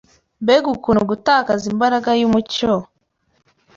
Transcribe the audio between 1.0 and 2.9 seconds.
gutakaza imbaraga y’umucyo